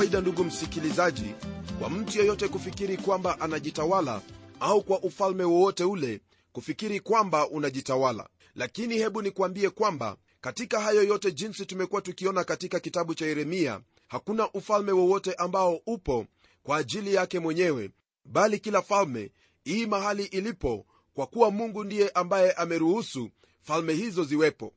[0.00, 1.34] kawaida ndugu msikilizaji
[1.78, 4.22] kwa mtu yeyote kufikiri kwamba anajitawala
[4.60, 6.20] au kwa ufalme wowote ule
[6.52, 8.28] kufikiri kwamba unajitawala.
[8.54, 14.52] Lakini hebu nikuambie kwamba katika hayo yote jinsi tumekuwa tukiona katika kitabu cha yeremia hakuna
[14.52, 16.26] ufalme wowote ambao upo
[16.62, 17.90] kwa ajili yake mwenyewe
[18.24, 19.32] bali kila falme
[19.68, 23.30] ii mahali ilipo kwa kuwa mungu ndiye ambaye ameruhusu
[23.62, 24.72] falme hizo ziwepo.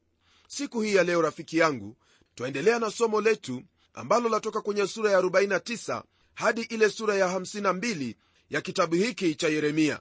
[0.48, 1.96] Siku hii ya leo rafiki yangu
[2.36, 8.16] twaendelea na somo letu ambalo latoka kwenye sura ya 49 hadi ile sura ya 52
[8.50, 10.00] ya kitabu hiki cha yeremia.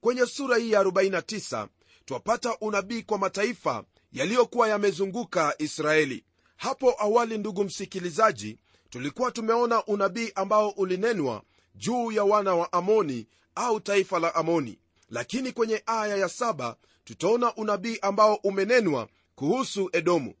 [0.00, 1.68] Kwenye sura hii ya 49
[2.04, 6.24] twapata unabii kwa mataifa yaliyokuwa yamezunguka israeli.
[6.56, 8.58] Hapo awali ndugu msikilizaji
[8.90, 11.42] tulikuwa tumeona unabii ambao ulinenwa
[11.74, 14.78] juu ya wana wa amoni au taifa la amoni.
[15.10, 20.34] Lakini kwenye aya ya saba tutaona unabii ambao umenenwa kuhusu edomu.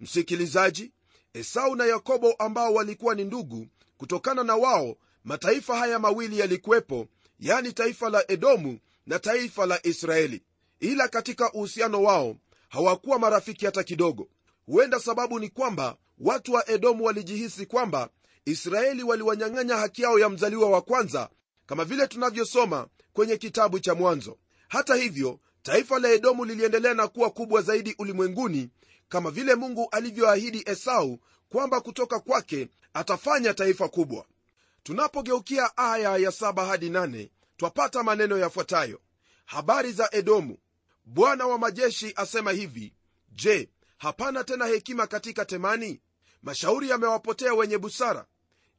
[0.00, 0.92] Msikilizaji
[1.36, 7.06] esau na yakobo ambao walikuwa ni ndugu kutokana na wao mataifa haya mawili yalikuwepo
[7.40, 10.42] yani taifa la edomu na taifa la israeli.
[10.80, 12.36] Ila katika uhusiano wao
[12.68, 14.28] hawakuwa marafiki hata kidogo.
[14.66, 18.08] Huenda sababu ni kwamba watu wa edomu walijihisi kwamba
[18.44, 21.28] israeli waliwanyang'anya haki yao ya mzaliwa wa kwanza
[21.66, 24.38] kama vile tunavyosoma kwenye kitabu cha mwanzo.
[24.68, 28.68] Hata hivyo taifa la edomu liliendelea na kuwa kubwa zaidi ulimwenguni
[29.08, 31.18] kama vile mungu alivyoahidi esau
[31.48, 34.26] kwamba kutoka kwake atafanya taifa kubwa.
[34.82, 39.00] Tunapogeukia aya ya saba hadi nane twapata maneno yafuatayo.
[39.44, 40.58] Habari za edomu.
[41.04, 42.92] Bwana wa majeshi asema hivi
[43.32, 43.68] je
[43.98, 46.00] hapana tena hekima katika temani?
[46.42, 48.26] Mashauri yamewapotea wenye busara.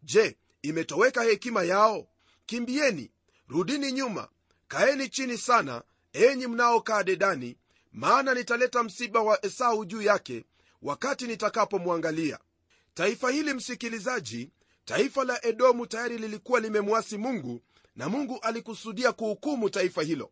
[0.03, 2.07] Je imetoweka hekima yao?
[2.45, 3.11] Kimbieni
[3.47, 4.27] rudini nyuma
[4.67, 5.83] kaeni chini sana
[6.13, 7.57] enyi mnaokaa dedani
[7.91, 10.45] maana nitaleta msiba wa esau juu yake
[10.81, 12.39] wakati nitakapomwangalia.
[12.93, 14.51] Taifa hili msikilizaji
[14.85, 17.61] taifa la edomu tayari lilikuwa limemwasi mungu
[17.95, 20.31] na mungu alikusudia kuhukumu taifa hilo.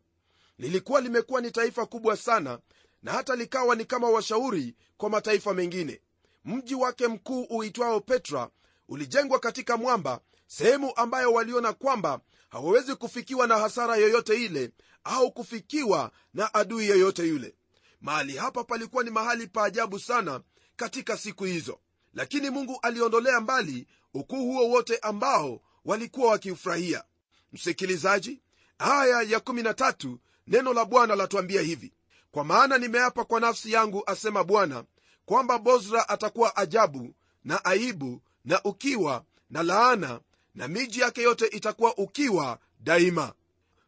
[0.58, 2.58] Lilikuwa limekuwa ni taifa kubwa sana
[3.02, 6.00] na hata likawa ni kama washauri kwa mataifa mengine.
[6.44, 8.50] Mji wake mkuu uitwao petra
[8.88, 14.70] ulijengwa katika mwamba sehemu ambayo waliona kwamba hawawezi kufikiwa na hasara yoyote ile
[15.04, 17.54] au kufikiwa na adui yoyote yule.
[18.00, 20.40] Mahali hapa palikuwa ni mahali pa ajabu sana
[20.76, 21.78] katika siku hizo.
[22.14, 27.04] Lakini mungu aliondolea mbali ukuu huo wote ambao walikuwa wakiufurahia.
[27.52, 28.40] Msikilizaji
[28.78, 31.92] aya ya 13 neno la bwana latuambia hivi.
[32.30, 34.84] Kwa maana nimeapa kwa nafsi yangu asema bwana
[35.24, 37.14] kwamba bozra atakuwa ajabu
[37.44, 40.20] na aibu na ukiwa na laana
[40.56, 43.32] na miji yake yote itakuwa ukiwa daima.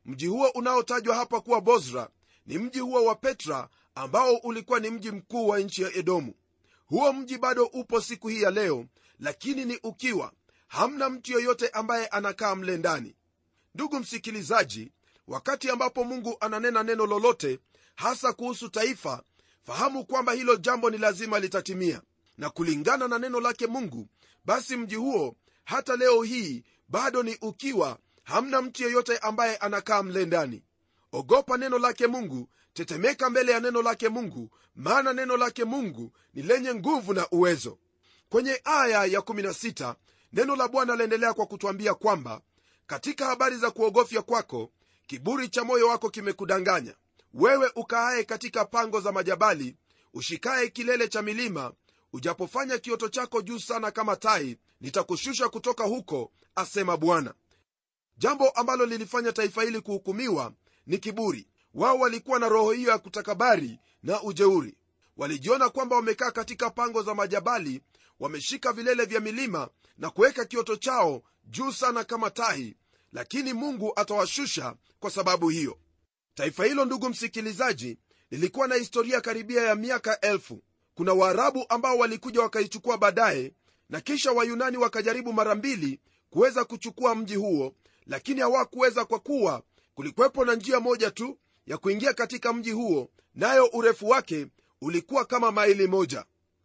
[0.04, 2.08] Mji huo unaotajwa hapa kuwa bozra
[2.46, 6.34] ni mji huo wa petra ambao ulikuwa ni mji mkuu wa nchi ya edomu.
[6.86, 8.86] Huo mji bado upo siku hii ya leo
[9.20, 10.32] lakini ni ukiwa.
[10.68, 13.14] Hamna mtu yoyote ambaye anakaa mle ndani.
[13.74, 14.92] Ndugu msikilizaji
[15.28, 17.58] wakati ambapo mungu ananena neno lolote
[17.94, 19.22] hasa kuhusu taifa
[19.62, 22.02] fahamu kwamba hilo jambo ni lazima litatimia.
[22.38, 24.08] Na kulingana na neno lake mungu
[24.44, 25.36] basi mji huo
[25.68, 30.62] hata leo hii bado ni ukiwa hamna mtu yeyote ambaye anakaa mle ndani.
[31.12, 36.42] Ogopa neno lake mungu tetemeka mbele ya neno lake mungu maana neno lake mungu ni
[36.42, 37.78] lenye nguvu na uwezo.
[38.28, 39.94] Kwenye aya ya 16
[40.32, 42.40] neno la bwana laendelea kwa kutwambia kwamba
[42.86, 44.70] katika habari za kuogofya kwako
[45.06, 46.94] kiburi cha moyo wako kimekudanganya.
[47.34, 49.76] Wewe ukaaye katika pango za majabali
[50.14, 51.72] ushikaye kilele cha milima
[52.12, 57.34] ujapofanya kioto chako juu sana kama tai nitakushusha kutoka huko asema bwana.
[58.18, 60.52] Jambo ambalo lilifanya taifa hili kuhukumiwa
[60.86, 61.46] ni kiburi.
[61.74, 64.76] Wao walikuwa na roho hiyo ya kutakabari na ujeuri.
[65.16, 67.80] Walijiona kwamba wamekaa katika pango za majabali
[68.20, 69.68] wameshika vilele vya milima
[69.98, 72.76] na kuweka kioto chao juu sana kama tai
[73.12, 75.78] lakini mungu atawashusha kwa sababu hiyo.
[76.34, 77.98] Taifa hilo ndugu msikilizaji
[78.30, 80.62] lilikuwa na historia karibia ya miaka elfu
[80.98, 83.52] kuna waarabu ambao walikuja wakaichukua baadaye
[83.90, 86.00] na kisha wayunani wakajaribu mara mbili
[86.30, 87.74] kuweza kuchukua mji huo
[88.06, 89.62] lakini hawakuweza kwa kuwa
[89.94, 94.46] kulikuwepo na njia moja tu ya kuingia katika mji huo nayo urefu wake
[94.80, 96.24] ulikuwa kama maili moja.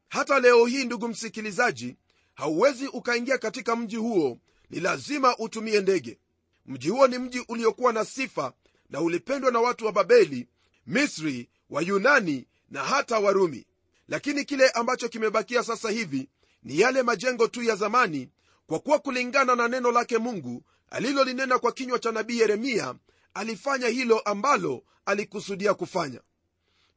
[0.09, 1.95] Hata leo hii ndugu msikilizaji
[2.33, 4.38] hauwezi ukaingia katika mji huo
[4.69, 6.19] ni lazima utumie ndege.
[6.65, 8.53] Mji huo ni mji uliokuwa na sifa
[8.89, 10.47] na ulipendwa na watu wa babeli
[10.88, 13.65] misri wayunani na hata warumi
[14.13, 16.30] lakini kile ambacho kimebakia sasa hivi
[16.63, 18.30] ni yale majengo tu ya zamani
[18.68, 22.95] kwa kuwa kulingana na neno lake mungu alilolinena kwa kinywa cha nabii yeremia
[23.33, 26.21] alifanya hilo ambalo alikusudia kufanya.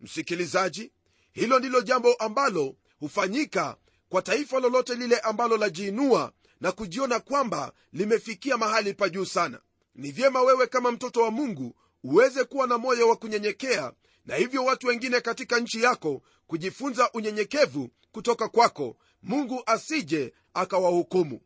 [0.00, 0.92] Msikilizaji
[1.32, 3.76] hilo ndilo jambo ambalo hufanyika
[4.08, 9.60] kwa taifa lolote lile ambalo lajiinua na kujiona kwamba limefikia mahali pa juu sana.
[9.94, 13.92] Ni vyema wewe kama mtoto wa mungu uweze kuwa na moyo wa kunyenyekea
[14.26, 18.96] na hivyo watu wengine katika nchi yako kujifunza unyenyekevu kutoka kwako.
[19.22, 21.40] Mungu asije akawahukumu.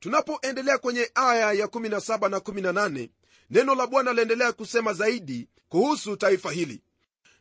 [0.00, 3.08] Tunapoendelea kwenye aya ya 17 na 18
[3.50, 6.82] neno la bwana laendelea kusema zaidi kuhusu taifa hili.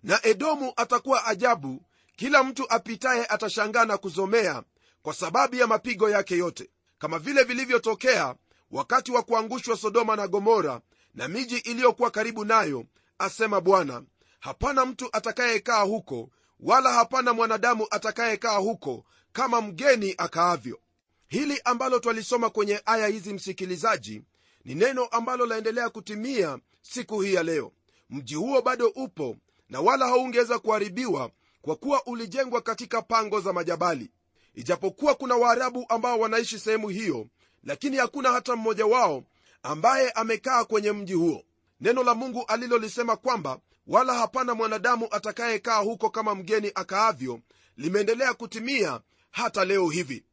[0.04, 1.82] Na edomu atakuwa ajabu
[2.16, 4.64] kila mtu apitaye atashangaa na kuzomea
[5.02, 6.70] kwa sababu ya mapigo yake yote.
[7.00, 8.36] Kama vile vilivyotokea
[8.72, 10.82] wakati wa kuangushwa sodoma na gomora
[11.14, 12.86] na miji iliyokuwa karibu nayo
[13.18, 14.04] asema bwana
[14.42, 16.30] hapana mtu atakayekaa huko
[16.60, 20.80] wala hapana mwanadamu atakayekaa huko kama mgeni akaavyo.
[21.28, 24.22] Hili ambalo twalisoma kwenye aya hizi msikilizaji
[24.66, 27.72] ni neno ambalo laendelea kutimia siku hii ya leo.
[28.10, 29.36] Mji huo bado upo
[29.70, 34.12] na wala haungeweza kuharibiwa kwa kuwa ulijengwa katika pango za majabali.
[34.56, 37.28] Ijapokuwa kuna waarabu ambao wanaishi sehemu hiyo
[37.64, 39.24] lakini hakuna hata mmoja wao
[39.64, 41.44] ambaye amekaa kwenye mji huo.
[41.82, 43.60] Neno la mungu alilolisema kwamba
[43.92, 47.40] wala hapana mwanadamu atakayekaa huko kama mgeni akaavyo
[47.78, 49.02] limeendelea kutimia
[49.32, 50.24] hata leo hivi.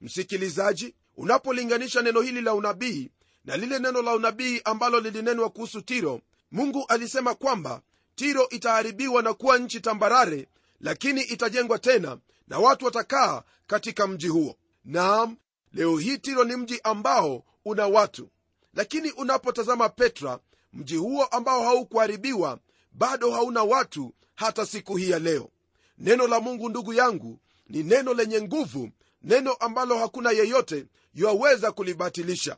[0.00, 3.10] Msikilizaji unapolinganisha neno hili la unabii
[3.44, 6.20] na lile neno la unabii ambalo lilinenwa kuhusu tiro
[6.52, 7.82] mungu alisema kwamba
[8.14, 10.48] tiro itaharibiwa na kuwa nchi tambarare
[10.80, 12.18] lakini itajengwa tena
[12.48, 14.56] na watu watakaa katika mji huo.
[14.84, 15.36] Naam
[15.72, 18.28] leo hii tiro ni mji ambao una watu.
[18.74, 20.38] Lakini unapotazama petra
[20.72, 22.58] mji huo ambao haukuharibiwa
[22.92, 25.50] bado hauna watu hata siku hii ya leo.
[25.98, 28.90] Neno la mungu ndugu yangu ni neno lenye nguvu
[29.22, 32.56] neno ambalo hakuna yeyote yuaweza kulibatilisha.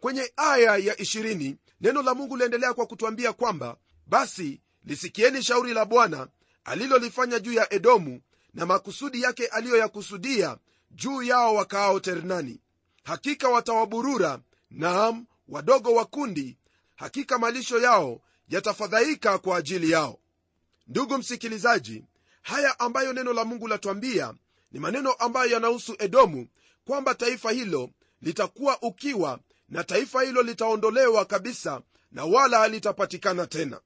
[0.00, 3.76] Kwenye aya ya 20 neno la mungu liendelea kwa kutwambia kwamba
[4.06, 6.28] basi lisikieni shauri la bwana
[6.64, 8.20] alilolifanya juu ya edomu
[8.54, 10.56] na makusudi yake aliyoyakusudia
[10.90, 12.60] juu yao wakaao ternani.
[13.04, 14.40] Hakika watawaburura
[14.70, 16.58] naam wadogo wa kundi
[16.96, 20.18] hakika malisho yao yatafadhaika kwa ajili yao.
[20.86, 22.04] Ndugu msikilizaji
[22.42, 24.34] haya ambayo neno la mungu latwambia
[24.72, 26.48] ni maneno ambayo yanahusu edomu
[26.84, 27.90] kwamba taifa hilo
[28.22, 31.80] litakuwa ukiwa na taifa hilo litaondolewa kabisa
[32.12, 33.80] na wala halitapatikana tena.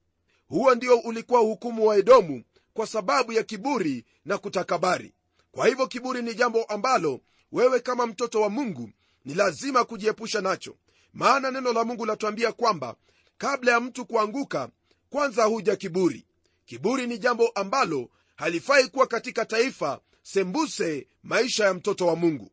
[0.49, 2.45] Huo ndio ulikuwa hukumu wa edomu
[2.75, 5.15] kwa sababu ya kiburi na kutakabari.
[5.53, 7.21] Kwa hivyo kiburi ni jambo ambalo
[7.53, 8.91] wewe kama mtoto wa mungu
[9.25, 10.77] ni lazima kujiepusha nacho.
[11.13, 12.97] Maana neno la mungu latuambia kwamba
[13.39, 14.69] kabla ya mtu kuanguka
[15.11, 16.27] kwanza huja kiburi.
[16.65, 22.51] Kiburi ni jambo ambalo halifai kuwa katika taifa sembuse maisha ya mtoto wa mungu.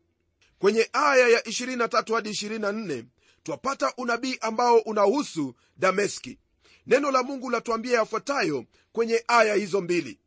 [0.60, 3.04] Kwenye aya ya 23 hadi 24
[3.44, 6.40] twapata unabii ambao unahusu dameski.
[6.88, 10.20] Neno la mungu latuambia yafuatayo kwenye aya hizo mbili.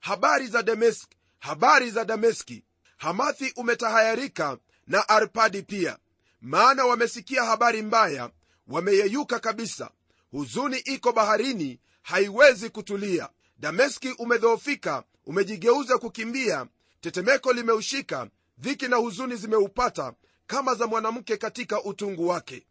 [0.00, 2.64] Habari za dameski habari za dameski.
[2.96, 5.98] Hamathi umetahayarika na arpadi pia.
[6.40, 8.30] Maana wamesikia habari mbaya
[8.68, 9.90] wameyeyuka kabisa
[10.36, 13.28] huzuni iko baharini haiwezi kutulia.
[13.58, 16.66] Dameski umedhoofika umejigeuza kukimbia.
[17.00, 18.28] Tetemeko limeushika
[18.58, 20.12] dhiki na huzuni zimeupata
[20.46, 22.66] kama za mwanamke katika utungu wake.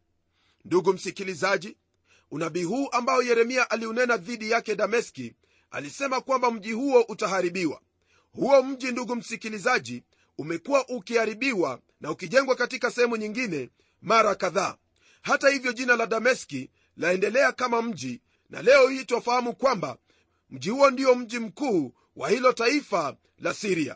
[0.65, 1.77] Ndugu msikilizaji
[2.31, 5.33] unabii huu ambao yeremia aliunena dhidi yake dameski
[5.71, 7.81] alisema kwamba mji huo utaharibiwa.
[8.31, 10.03] Huo mji ndugu msikilizaji
[10.37, 13.69] umekuwa ukiharibiwa na ukijengwa katika sehemu nyingine
[14.01, 14.75] mara kadhaa.
[15.21, 19.97] Hata hivyo jina la dameski laendelea kama mji na leo hii twafahamu kwamba
[20.49, 23.95] mji huo ndio mji mkuu wa hilo taifa la siria.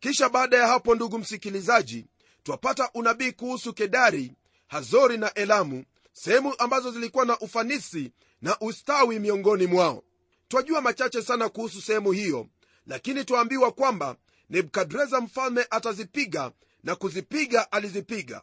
[0.00, 2.06] Kisha baada ya hapo ndugu msikilizaji
[2.42, 4.32] twapata unabii kuhusu kedari
[4.66, 8.12] hazori na elamu sehemu ambazo zilikuwa na ufanisi
[8.42, 10.02] na ustawi miongoni mwao.
[10.48, 12.46] Twajua machache sana kuhusu sehemu hiyo
[12.86, 14.16] lakini twaambiwa kwamba
[14.50, 16.52] nebukadreza mfalme atazipiga
[16.84, 18.42] na kuzipiga alizipiga.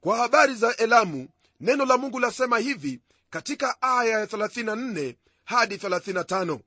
[0.00, 1.28] Kwa habari za elamu
[1.60, 3.00] neno la mungu lasema hivi
[3.34, 5.14] katika aya ya 34
[5.44, 6.58] hadi 35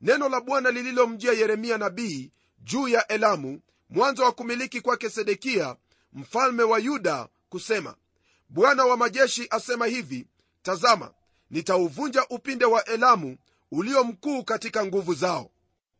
[0.00, 3.60] neno la bwana lililomjia yeremia nabii juu ya elamu
[3.90, 5.76] mwanzo wa kumiliki kwake sedekia
[6.12, 7.96] mfalme wa yuda kusema
[8.48, 10.26] bwana wa majeshi asema hivi
[10.62, 11.12] tazama
[11.50, 13.36] nitauvunja upinde wa elamu
[13.70, 15.50] ulio mkuu katika nguvu zao.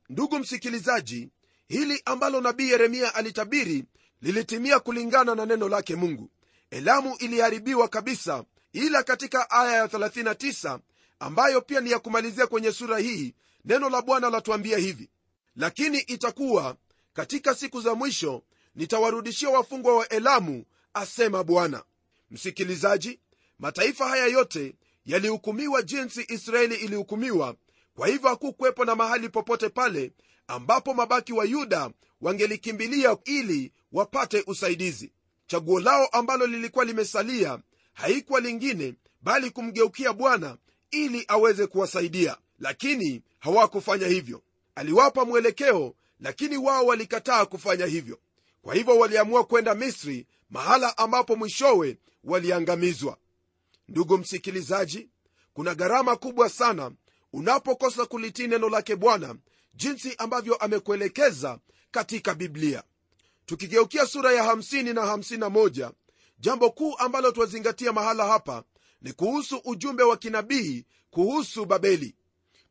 [0.09, 1.31] Ndugu msikilizaji
[1.69, 3.85] hili ambalo nabii yeremia alitabiri
[4.23, 6.31] lilitimia kulingana na neno lake mungu.
[6.71, 8.45] Elamu iliharibiwa kabisa
[8.77, 10.79] ila katika aya ya 39
[11.19, 15.11] ambayo pia ni ya kumalizia kwenye sura hii neno la bwana latuambia hivi.
[15.57, 16.77] Lakini itakuwa
[17.13, 18.43] katika siku za mwisho
[18.75, 20.65] nitawarudishia wafungwa wa elamu
[20.95, 21.83] asema bwana.
[22.31, 23.21] Msikilizaji
[23.59, 27.55] mataifa haya yote yalihukumiwa jinsi israeli ilihukumiwa
[27.95, 30.13] kwa hivyo hakukuwepo na mahali popote pale
[30.47, 31.91] ambapo mabaki wa yuda
[32.21, 35.13] wangelikimbilia ili wapate usaidizi.
[35.47, 37.59] Chaguo lao ambalo lilikuwa limesalia
[37.97, 40.57] haikuwa lingine bali kumgeukia bwana
[40.91, 42.37] ili aweze kuwasaidia.
[42.59, 44.43] Lakini hawakufanya hivyo.
[44.75, 48.19] Aliwapa mwelekeo lakini wao walikataa kufanya hivyo.
[48.63, 53.19] Kwa hivyo waliamua kwenda misri mahala ambapo mwishowe waliangamizwa.
[53.89, 55.09] Ndugu msikilizaji
[55.55, 56.91] kuna gharama kubwa sana
[57.33, 59.37] unapokosa kulitii neno lake bwana
[59.75, 61.59] jinsi ambavyo amekuelekeza
[61.91, 62.83] katika biblia.
[63.47, 65.91] Tukigeukia sura ya 50 na 51
[66.39, 68.65] jambo kuu ambalo twazingatia mahala hapa
[69.03, 72.17] ni kuhusu ujumbe wa kinabii kuhusu babeli.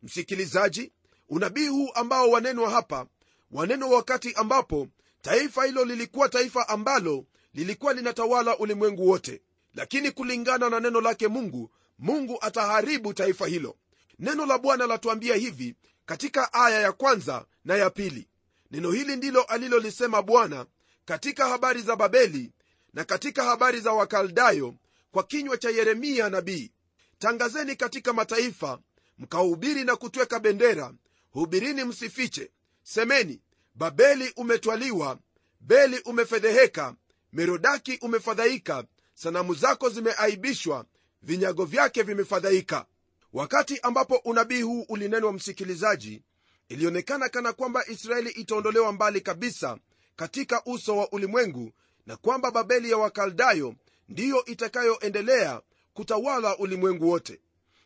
[0.03, 0.91] Msikilizaji
[1.29, 3.07] unabii huu ambao wanenwa hapa
[3.51, 4.87] wanenwa wakati ambapo
[5.21, 9.41] taifa hilo lilikuwa taifa ambalo lilikuwa linatawala ulimwengu wote.
[9.73, 13.75] Lakini kulingana na neno lake mungu mungu ataharibu taifa hilo.
[14.19, 18.27] Neno la bwana latuambia hivi katika aya ya kwanza na ya pili.
[18.71, 20.65] Neno hili ndilo alilolisema bwana
[21.05, 22.51] katika habari za babeli
[22.95, 24.75] na katika habari za wakaldayo
[25.11, 26.71] kwa kinywa cha yeremia nabii
[27.19, 28.79] tangazeni katika mataifa
[29.17, 30.93] mkahubiri na kutweka bendera.
[31.31, 32.51] Hubirini msifiche.
[32.83, 33.41] Semeni
[33.75, 35.19] babeli umetwaliwa
[35.59, 36.95] beli umefedheheka
[37.33, 38.83] merodaki umefadhaika
[39.13, 40.85] sanamu zako zimeaibishwa
[41.21, 42.85] vinyago vyake vimefadhaika.
[43.33, 46.23] Wakati ambapo unabii huu ulinenwa msikilizaji
[46.69, 49.77] ilionekana kana kwamba israeli itaondolewa mbali kabisa
[50.15, 51.71] katika uso wa ulimwengu
[52.05, 53.75] na kwamba babeli ya wakaldayo
[54.09, 55.61] ndiyo itakayoendelea
[55.93, 57.39] kutawala ulimwengu wote.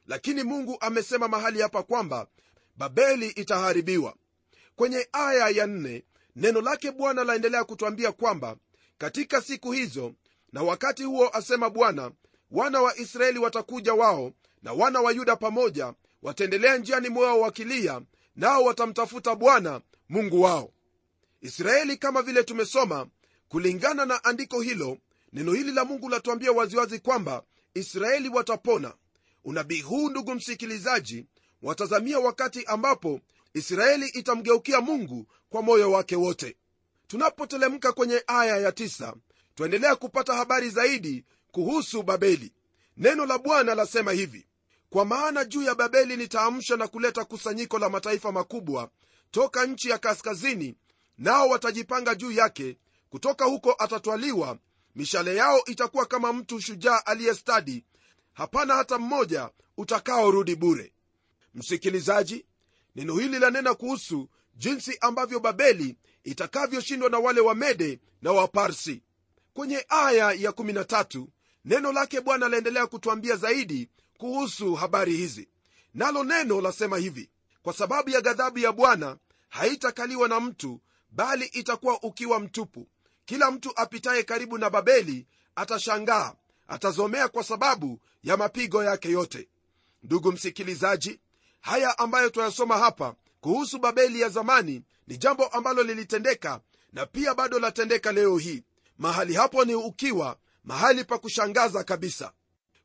[0.07, 2.27] Lakini mungu amesema mahali hapa kwamba
[2.77, 4.15] babeli itaharibiwa.
[4.75, 6.03] Kwenye aya ya nne
[6.35, 8.55] neno lake bwana laendelea kutwambia kwamba
[8.97, 10.13] katika siku hizo
[10.53, 12.11] na wakati huo asema bwana
[12.51, 14.31] wana wa israeli watakuja wao
[14.63, 18.01] na wana wa yuda pamoja wataendelea njiani mwao wakilia
[18.35, 20.71] nao watamtafuta bwana mungu wao.
[21.41, 23.07] Israeli kama vile tumesoma
[23.49, 24.97] kulingana na andiko hilo
[25.33, 28.93] neno hili la mungu latuambia waziwazi kwamba israeli watapona.
[29.43, 31.25] Unabii huu ndugu msikilizaji
[31.61, 33.19] watazamia wakati ambapo
[33.53, 36.55] israeli itamgeukia mungu kwa moyo wake wote.
[37.07, 39.15] Tunapotelemka kwenye aya ya tisa,
[39.55, 42.53] twaendelea kupata habari zaidi kuhusu babeli.
[42.97, 44.47] Neno la bwana lasema hivi
[44.89, 48.89] kwa maana juu ya babeli nitaamsha na kuleta kusanyiko la mataifa makubwa
[49.31, 50.75] toka nchi ya kaskazini
[51.17, 52.77] nao watajipanga juu yake
[53.09, 54.57] kutoka huko atatwaliwa.
[54.95, 57.85] Mishale yao itakuwa kama mtu shujaa aliyestadi
[58.33, 60.93] hapana hata mmoja utakaorudi bure.
[61.55, 62.45] Msikilizaji
[62.95, 69.03] neno hili lanena kuhusu jinsi ambavyo babeli itakavyoshindwa na wale wamede na waparsi
[69.53, 71.25] kwenye aya ya 13
[71.65, 75.49] neno lake bwana laendelea kutwambia zaidi kuhusu habari hizi.
[75.93, 77.29] Nalo neno lasema hivi
[77.61, 79.17] kwa sababu ya ghadhabu ya bwana
[79.49, 82.87] haitakaliwa na mtu bali itakuwa ukiwa mtupu
[83.29, 86.33] kila mtu apitaye karibu na babeli atashangaa
[86.67, 89.49] atazomea kwa sababu ya mapigo yake yote.
[90.03, 91.19] Ndugu msikilizaji
[91.61, 96.61] haya ambayo twayasoma hapa kuhusu babeli ya zamani ni jambo ambalo lilitendeka
[96.93, 98.63] na pia bado latendeka leo hii.
[98.97, 102.31] Mahali hapo ni ukiwa mahali pa kushangaza kabisa.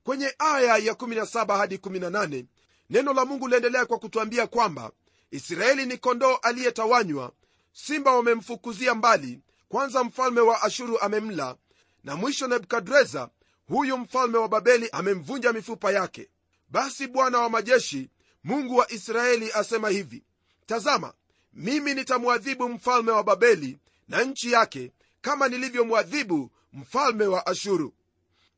[0.02, 2.44] Kwenye aya ya 17 hadi 18
[2.90, 4.90] neno la mungu liendelea kwa kutwambia kwamba
[5.30, 7.32] israeli ni kondoo aliyetawanywa
[7.72, 9.40] simba wamemfukuzia mbali
[9.74, 11.56] kwanza mfalme wa ashuru amemla
[12.04, 13.30] na mwisho nebukadreza
[13.68, 16.28] huyu mfalme wa babeli amemvunja mifupa yake.
[16.68, 18.10] Basi bwana wa majeshi
[18.44, 20.24] mungu wa israeli asema hivi
[20.66, 21.12] tazama
[21.52, 23.78] mimi nitamwadhibu mfalme wa babeli
[24.08, 27.94] na nchi yake kama nilivyomwadhibu mfalme wa ashuru.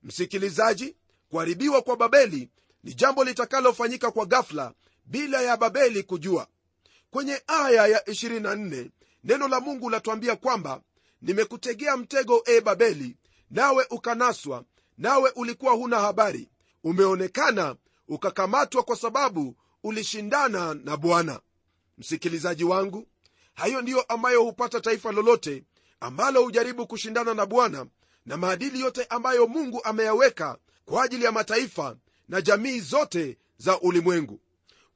[0.02, 0.96] Msikilizaji
[1.30, 2.48] kuharibiwa kwa babeli
[2.84, 4.72] ni jambo litakalofanyika kwa gafla
[5.06, 6.46] bila ya babeli kujua.
[7.10, 8.90] Kwenye aya ya 24
[9.24, 10.80] neno la mungu latwambia kwamba
[11.22, 13.16] nimekutegea mtego e babeli
[13.50, 14.64] nawe ukanaswa
[14.98, 16.48] nawe ulikuwa huna habari.
[16.84, 17.76] Umeonekana
[18.08, 21.40] ukakamatwa kwa sababu ulishindana na bwana.
[21.98, 23.06] Msikilizaji wangu
[23.54, 25.64] hayo ndiyo ambayo hupata taifa lolote
[26.00, 27.86] ambalo hujaribu kushindana na bwana
[28.26, 31.96] na maadili yote ambayo mungu ameyaweka kwa ajili ya mataifa
[32.28, 34.40] na jamii zote za ulimwengu.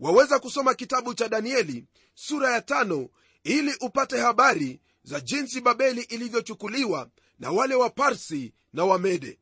[0.01, 3.09] Waweza kusoma kitabu cha danieli sura ya tano
[3.45, 9.39] ili upate habari za jinsi babeli ilivyochukuliwa na wale wa parsi na wamede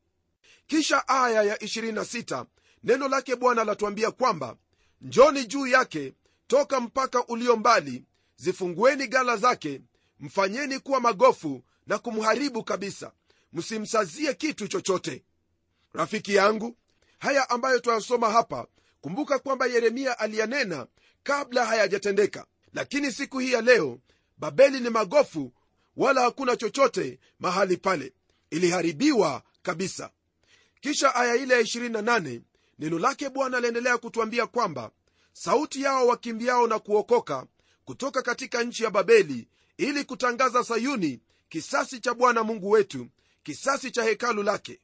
[0.67, 2.45] kisha aya ya 26
[2.83, 4.57] neno lake bwana latuambia kwamba
[5.01, 6.13] njoni juu yake
[6.47, 8.03] toka mpaka ulio mbali
[8.35, 9.81] zifungueni gala zake
[10.19, 13.11] mfanyeni kuwa magofu na kumharibu kabisa.
[13.53, 15.23] Msimsazie kitu chochote.
[15.93, 16.77] Rafiki yangu
[17.19, 18.67] haya ambayo twayasoma hapa
[19.01, 20.87] kumbuka kwamba yeremia aliyanena
[21.23, 22.45] kabla hayajatendeka.
[22.73, 23.99] Lakini siku hii ya leo
[24.39, 25.53] babeli ni magofu
[25.97, 28.13] wala hakuna chochote mahali pale.
[28.49, 30.09] Iliharibiwa kabisa.
[30.81, 32.41] Kisha aya ile ya 28
[32.79, 34.91] neno lake bwana aliendelea kutwambia kwamba
[35.33, 37.45] sauti yao wakimbiao na kuokoka
[37.85, 41.19] kutoka katika nchi ya babeli ili kutangaza sayuni
[41.49, 43.07] kisasi cha bwana mungu wetu
[43.43, 44.79] kisasi cha hekalu lake.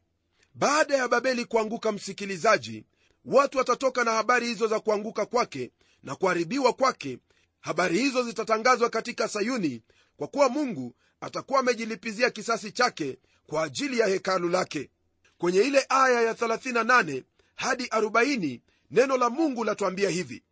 [0.53, 2.85] Baada ya babeli kuanguka msikilizaji
[3.25, 5.71] watu watatoka na habari hizo za kuanguka kwake
[6.03, 7.19] na kuharibiwa kwake
[7.65, 9.81] habari hizo zitatangazwa katika sayuni
[10.17, 13.17] kwa kuwa mungu atakuwa amejilipizia kisasi chake
[13.47, 14.89] kwa ajili ya hekalu lake.
[15.37, 17.23] Kwenye ile aya ya 38
[17.55, 18.59] hadi 40
[18.91, 20.43] neno la mungu latuambia hivi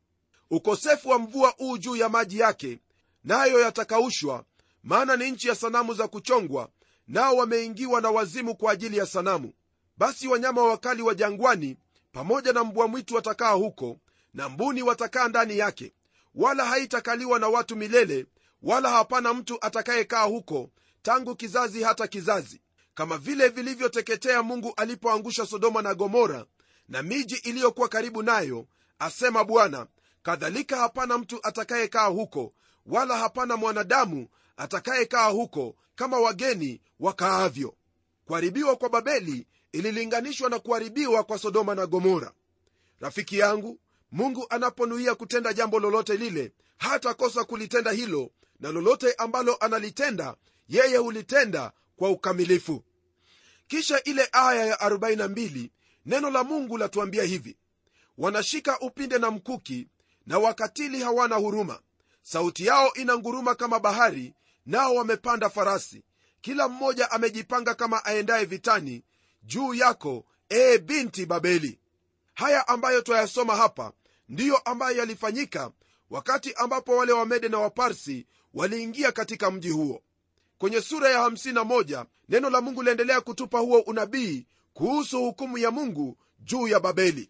[0.52, 2.80] ukosefu wa mvua uu juu ya maji yake
[3.24, 4.44] nayo yatakaushwa
[4.84, 6.70] maana ni nchi ya sanamu za kuchongwa
[7.08, 9.54] nao wameingiwa na wazimu kwa ajili ya sanamu.
[9.98, 11.78] Basi wanyama wakali wa jangwani
[12.12, 14.00] pamoja na mbwa mwitu watakaa huko
[14.34, 15.94] na mbuni watakaa ndani yake
[16.36, 18.26] wala haitakaliwa na watu milele
[18.62, 20.70] wala hapana mtu atakayekaa huko
[21.02, 22.62] tangu kizazi hata kizazi.
[22.96, 26.46] Kama vile vilivyoteketea mungu alipoangusha sodoma na gomora
[26.90, 28.68] na miji iliyokuwa karibu nayo
[29.00, 29.88] asema bwana
[30.24, 32.54] kadhalika hapana mtu atakayekaa huko
[32.86, 37.76] wala hapana mwanadamu atakayekaa huko kama wageni wakaavyo.
[38.26, 42.32] Kuharibiwa kwa babeli ililinganishwa na kuharibiwa kwa sodoma na gomora.
[43.00, 43.80] Rafiki yangu
[44.14, 50.36] mungu anaponuia kutenda jambo lolote lile hatakosa kulitenda hilo na lolote ambalo analitenda
[50.70, 52.84] yeye hulitenda kwa ukamilifu.
[53.68, 55.70] Kisha ile aya ya 42
[56.06, 57.58] neno la mungu latuambia hivi.
[58.18, 59.88] Wanashika upinde na mkuki
[60.26, 61.80] na wakatili hawana huruma.
[62.22, 64.34] Sauti yao ina nguruma kama bahari
[64.66, 66.04] nao wamepanda farasi.
[66.42, 69.04] Kila mmoja amejipanga kama aendaye vitani
[69.44, 71.80] juu yako ee binti babeli.
[72.34, 73.92] Haya ambayo twayasoma hapa
[74.30, 75.72] ndiyo ambayo yalifanyika
[76.10, 80.02] wakati ambapo wale wamede na waparsi waliingia katika mji huo.
[80.58, 86.18] Kwenye sura ya 51 neno la mungu liendelea kutupa huo unabii kuhusu hukumu ya mungu
[86.40, 87.30] juu ya babeli.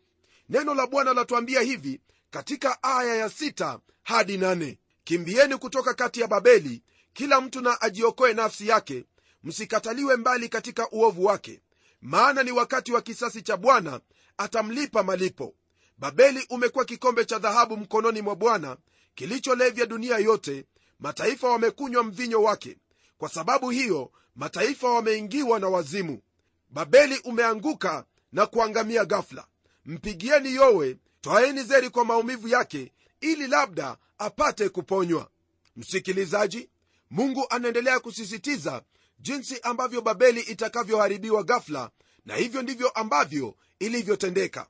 [0.49, 6.27] Neno la bwana latuambia hivi katika aya ya 6 hadi 8 kimbieni kutoka kati ya
[6.27, 9.05] babeli kila mtu na ajiokoe nafsi yake
[9.43, 11.61] msikataliwe mbali katika uovu wake.
[12.01, 13.99] Maana ni wakati wa kisasi cha bwana
[14.37, 15.55] atamlipa malipo
[15.97, 18.77] babeli umekuwa kikombe cha dhahabu mkononi mwa bwana
[19.15, 20.65] kilicholevya dunia yote.
[20.99, 22.77] Mataifa wamekunywa mvinyo wake.
[23.17, 26.21] Kwa sababu hiyo mataifa wameingiwa na wazimu.
[26.69, 29.47] Babeli umeanguka na kuangamia ghafla.
[29.85, 35.29] Mpigieni yowe twaeni zeri kwa maumivu yake ili labda apate kuponywa.
[35.75, 36.69] Msikilizaji
[37.09, 38.83] mungu anaendelea kusisitiza
[39.19, 41.89] jinsi ambavyo babeli itakavyoharibiwa ghafla
[42.25, 44.67] na hivyo ndivyo ambavyo ilivyotendeka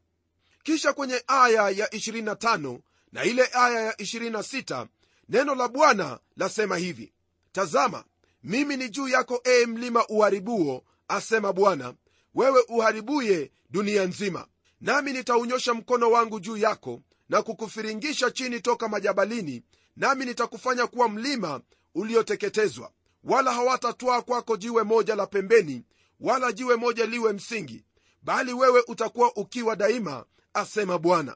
[0.63, 2.79] kisha kwenye aya ya 25
[3.11, 4.87] na ile aya ya 26
[5.29, 7.13] neno la bwana lasema hivi.
[7.51, 8.03] Tazama
[8.43, 11.93] mimi ni juu yako ee mlima uharibuo asema bwana.
[12.35, 14.47] Wewe uharibuye dunia nzima.
[14.81, 19.63] Nami nitaunyosha mkono wangu juu yako na kukufiringisha chini toka majabalini
[19.95, 21.61] nami nitakufanya kuwa mlima
[21.95, 22.91] ulioteketezwa.
[23.23, 25.83] Wala hawatatwaa kwako jiwe moja la pembeni
[26.19, 27.85] wala jiwe moja liwe msingi
[28.21, 31.35] bali wewe utakuwa ukiwa daima asema bwana.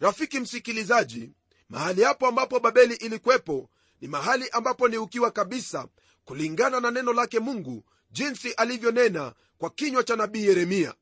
[0.00, 1.30] Rafiki msikilizaji
[1.68, 5.88] mahali hapo ambapo babeli ilikwepo ni mahali ambapo ni ukiwa kabisa
[6.24, 10.94] kulingana na neno lake mungu jinsi alivyonena kwa kinywa cha nabii yeremia.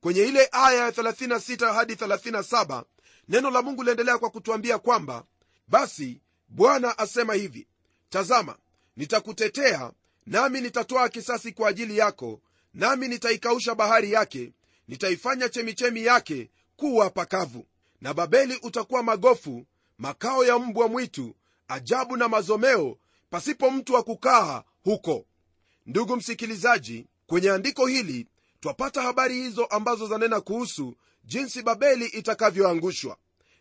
[0.00, 2.84] Kwenye ile aya ya 36 hadi 37
[3.28, 5.24] neno la mungu liendelea kwa kutuambia kwamba
[5.68, 7.66] basi bwana asema hivi
[8.08, 8.56] tazama
[8.96, 9.92] nitakutetea
[10.26, 12.40] nami nitatwaa kisasi kwa ajili yako
[12.74, 14.52] nami nitaikausha bahari yake
[14.88, 17.66] nitaifanya chemichemi yake kuwa pakavu.
[18.00, 19.66] Na babeli utakuwa magofu
[19.98, 21.34] makao ya mbwa mwitu
[21.68, 22.96] ajabu na mazomeo
[23.30, 25.26] pasipo mtu wa kukaa huko.
[25.86, 28.26] Ndugu msikilizaji kwenye andiko hili
[28.60, 33.16] twapata habari hizo ambazo zanena kuhusu jinsi babeli itakavyoangushwa.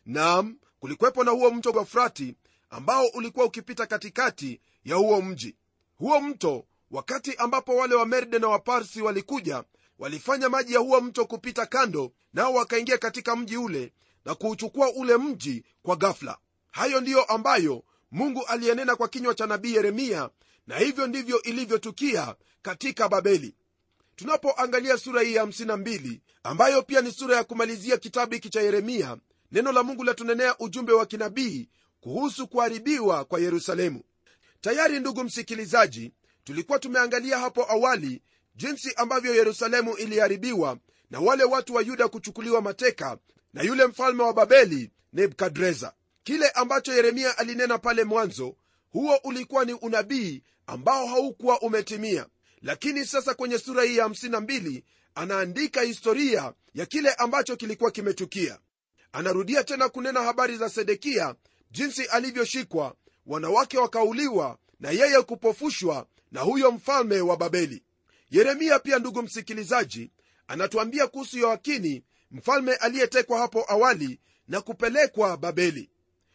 [0.06, 2.36] Nam kulikwepo na huo mto wa frati
[2.70, 5.56] ambao ulikuwa ukipita katikati ya huo mji.
[5.98, 9.64] Huo mto wakati ambapo wale wamerde na waparsi walikuja
[10.00, 13.94] walifanya maji ya huo mto kupita kando nao wakaingia katika mji ule
[14.26, 16.38] na kuuchukua ule mji kwa gafla
[16.72, 20.30] hayo ndiyo ambayo mungu aliyenena kwa kinywa cha nabii yeremia
[20.68, 23.56] na hivyo ndivyo ilivyotukia katika babeli.
[24.16, 29.18] Tunapoangalia sura hii ya 52 ambayo pia ni sura ya kumalizia kitabu hiki cha yeremia
[29.52, 31.70] neno la mungu latunenea ujumbe wa kinabii
[32.02, 34.02] kuhusu kuharibiwa kwa yerusalemu.
[34.62, 38.22] Tayari ndugu msikilizaji tulikuwa tumeangalia hapo awali
[38.56, 40.78] jinsi ambavyo yerusalemu iliharibiwa
[41.10, 43.18] na wale watu wa yuda kuchukuliwa mateka
[43.54, 45.94] na yule mfalme wa babeli nebukadreza.
[46.24, 48.56] Kile ambacho yeremia alinena pale mwanzo
[48.90, 52.26] huo ulikuwa ni unabii ambao haukuwa umetimia.
[52.62, 54.84] Lakini sasa kwenye sura hii ya 52
[55.16, 58.60] anaandika historia ya kile ambacho kilikuwa kimetukia.
[59.12, 61.36] Anarudia tena kunena habari za sedekia
[61.72, 67.84] jinsi alivyoshikwa wanawake wakauliwa na yeye kupofushwa na huyo mfalme wa babeli
[68.34, 70.12] yeremia pia ndugu msikilizaji
[70.48, 75.90] anatuambia kuhusu yoakini mfalme aliyetekwa hapo awali na kupelekwa babeli.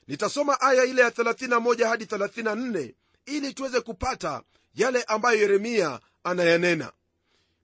[0.08, 2.94] Nitasoma aya ile ya 31 hadi 34
[3.26, 4.42] ili tuweze kupata
[4.74, 6.92] yale ambayo yeremia anayanena.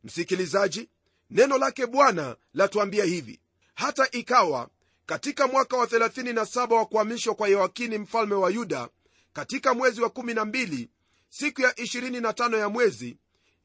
[0.04, 0.88] Msikilizaji
[1.30, 3.40] neno lake bwana latuambia hivi.
[3.74, 4.68] Hata ikawa
[5.06, 8.88] katika mwaka wa 37 wa kuhamishwa kwa yoakini mfalme wa yuda
[9.32, 10.88] katika mwezi wa 12
[11.28, 13.16] siku ya 25 ya mwezi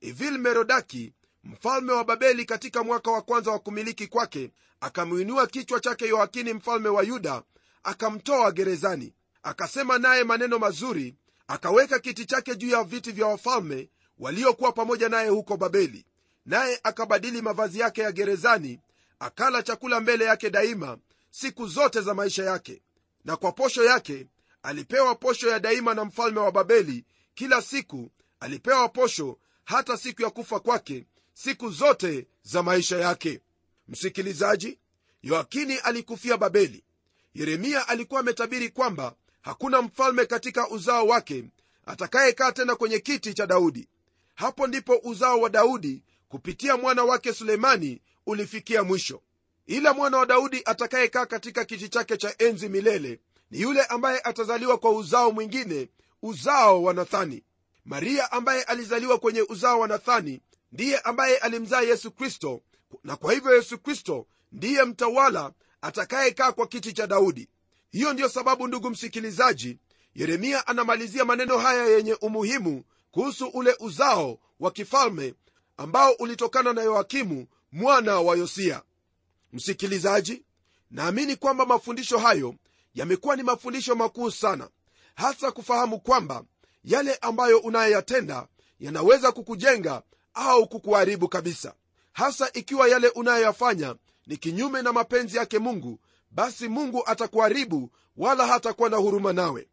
[0.01, 6.07] evil merodaki mfalme wa babeli katika mwaka wa kwanza wa kumiliki kwake akamwinua kichwa chake
[6.07, 7.43] yoakini mfalme wa yuda
[7.83, 9.13] akamtoa gerezani.
[9.43, 11.15] Akasema naye maneno mazuri
[11.47, 16.05] akaweka kiti chake juu ya viti vya wafalme waliokuwa pamoja naye huko babeli.
[16.45, 18.79] Naye akabadili mavazi yake ya gerezani
[19.19, 20.97] akala chakula mbele yake daima
[21.31, 22.81] siku zote za maisha yake.
[23.25, 24.27] Na kwa posho yake
[24.63, 27.05] alipewa posho ya daima na mfalme wa babeli.
[27.33, 29.37] Kila siku alipewa posho
[29.69, 33.39] hata siku ya kufa kwake siku zote za maisha yake.
[33.87, 34.79] Msikilizaji
[35.23, 36.83] yoakini alikufia babeli.
[37.33, 41.43] Yeremia alikuwa ametabiri kwamba hakuna mfalme katika uzao wake
[41.85, 43.87] atakayekaa tena kwenye kiti cha daudi.
[44.35, 49.21] Hapo ndipo uzao wa daudi kupitia mwana wake sulemani ulifikia mwisho.
[49.67, 53.19] Ila mwana wa daudi atakayekaa katika kiti chake cha enzi milele
[53.51, 55.89] ni yule ambaye atazaliwa kwa uzao mwingine
[56.21, 57.43] uzao wa nathani
[57.85, 62.61] maria ambaye alizaliwa kwenye uzao wa nathani ndiye ambaye alimzaa yesu kristo
[63.03, 67.49] na kwa hivyo yesu kristo ndiye mtawala atakayekaa kwa kiti cha daudi.
[67.91, 69.77] Hiyo ndiyo sababu ndugu msikilizaji
[70.15, 75.33] yeremia anamalizia maneno haya yenye umuhimu kuhusu ule uzao wa kifalme
[75.77, 78.81] ambao ulitokana na yoakimu mwana wa yosia.
[79.53, 80.43] Msikilizaji
[80.91, 82.55] naamini kwamba mafundisho hayo
[82.93, 84.69] yamekuwa ni mafundisho makuu sana
[85.15, 86.43] hasa kufahamu kwamba
[86.83, 88.47] yale ambayo unayoyatenda
[88.79, 90.01] yanaweza kukujenga
[90.33, 91.73] au kukuharibu kabisa.
[92.13, 93.95] Hasa ikiwa yale unayoyafanya
[94.27, 95.99] ni kinyume na mapenzi yake mungu
[96.31, 99.67] basi mungu atakuharibu wala hatakuwa na huruma nawe.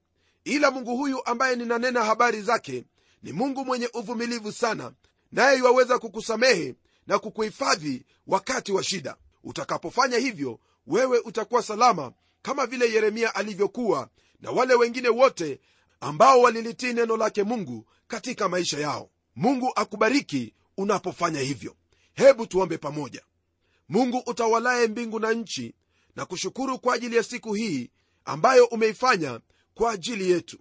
[0.45, 2.85] Ila mungu huyu ambaye ninanena habari zake
[3.23, 4.93] ni mungu mwenye uvumilivu sana
[5.33, 6.75] naye iwaweza kukusamehe
[7.07, 9.17] na kukuhifadhi wakati wa shida.
[9.45, 14.09] Utakapofanya hivyo wewe utakuwa salama kama vile yeremia alivyokuwa
[14.41, 15.61] na wale wengine wote
[16.01, 19.11] ambao walilitii neno lake mungu katika maisha yao.
[19.37, 21.77] Mungu akubariki unapofanya hivyo.
[22.15, 23.23] Hebu tuombe pamoja.
[23.89, 25.75] Mungu utawalaye mbingu na nchi
[26.17, 27.91] na kushukuru kwa ajili ya siku hii
[28.25, 29.41] ambayo umeifanya
[29.75, 30.59] kwa ajili yetu.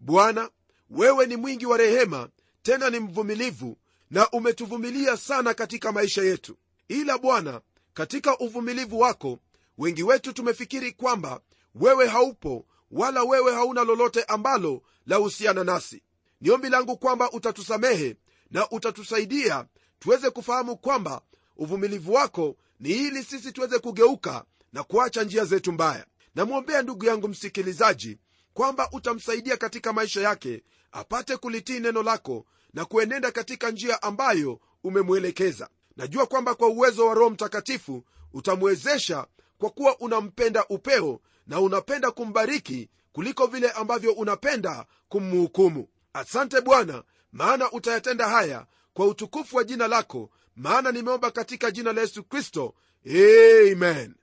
[0.00, 0.50] Bwana
[0.90, 2.28] wewe ni mwingi wa rehema
[2.62, 3.76] tena ni mvumilivu
[4.10, 6.56] na umetuvumilia sana katika maisha yetu.
[6.88, 7.60] Ila bwana
[7.94, 9.38] katika uvumilivu wako
[9.78, 11.40] wengi wetu tumefikiri kwamba
[11.74, 16.02] wewe haupo wala wewe hauna lolote ambalo lahusiana nasi.
[16.40, 18.16] Ni ombi langu kwamba utatusamehe
[18.50, 19.66] na utatusaidia
[19.98, 21.20] tuweze kufahamu kwamba
[21.56, 26.06] uvumilivu wako ni ili sisi tuweze kugeuka na kuacha njia zetu mbaya.
[26.34, 28.18] Namwombea ndugu yangu msikilizaji
[28.54, 35.68] kwamba utamsaidia katika maisha yake apate kulitii neno lako na kuenenda katika njia ambayo umemwelekeza.
[35.96, 39.26] Najua kwamba kwa uwezo wa roho mtakatifu utamwezesha
[39.58, 45.88] kwa kuwa unampenda upeo na unapenda kumbariki kuliko vile ambavyo unapenda kumhukumu.
[46.12, 52.00] Asante bwana maana utayatenda haya kwa utukufu wa jina lako maana nimeomba katika jina la
[52.00, 52.74] yesu kristo.
[53.06, 54.14] Amen.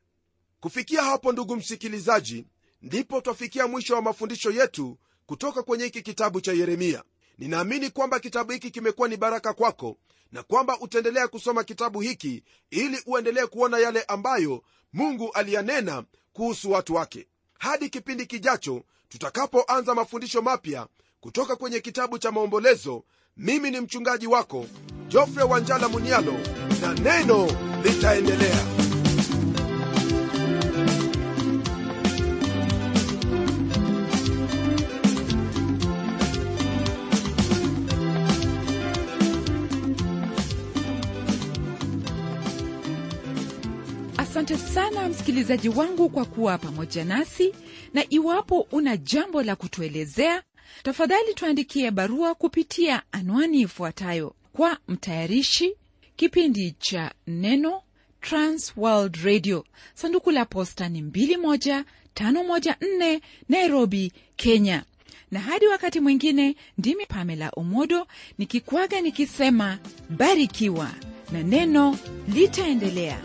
[0.60, 2.46] Kufikia hapo ndugu msikilizaji
[2.82, 7.04] ndipo twafikia mwisho wa mafundisho yetu kutoka kwenye hiki kitabu cha yeremia
[7.38, 9.98] ninaamini kwamba kitabu hiki kimekuwa ni baraka kwako
[10.32, 16.96] na kwamba utaendelea kusoma kitabu hiki ili uendelee kuona yale ambayo mungu aliyanena kuhusu watu
[16.96, 17.28] wake.
[17.60, 20.88] Hadi kipindi kijacho tutakapoanza mafundisho mapya
[21.20, 23.04] kutoka kwenye kitabu cha maombolezo
[23.38, 24.66] mimi ni mchungaji wako
[25.08, 26.34] jofre wanjala munialo
[26.82, 27.48] na neno
[27.84, 28.75] litaendelea
[44.36, 47.54] asante sana msikilizaji wangu kwa kuwa pamoja nasi.
[47.94, 50.44] Na iwapo una jambo la kutuelezea
[50.84, 54.36] tafadhali tuandikie barua kupitia anwani ifuatayo.
[54.54, 55.76] Kwa mtayarishi
[56.16, 57.82] kipindi cha neno
[58.22, 59.66] transworld radio.
[59.94, 63.20] Sanduku la posta ni 21514
[63.50, 64.84] nairobi kenya.
[65.32, 70.92] Na hadi wakati mwingine ndimi pamela omodo nikikwaga nikisema barikiwa.
[71.32, 71.98] Na neno
[72.34, 73.20] litaendelea